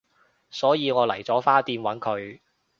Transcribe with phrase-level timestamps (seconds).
[0.49, 2.39] 所以我嚟咗花店搵佢